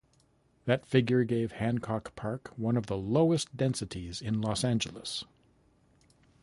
[0.65, 5.25] That figure gave Hancock Park one of the lowest densities in Los Angeles.